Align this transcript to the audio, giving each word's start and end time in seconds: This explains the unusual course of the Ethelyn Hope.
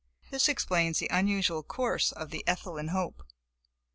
This 0.31 0.49
explains 0.49 0.97
the 0.97 1.09
unusual 1.11 1.61
course 1.61 2.11
of 2.11 2.31
the 2.31 2.43
Ethelyn 2.47 2.87
Hope. 2.87 3.21